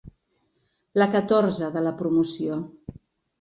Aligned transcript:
La 1.01 1.07
catorze 1.15 1.69
de 1.77 1.85
la 1.89 1.93
promoció. 2.01 2.59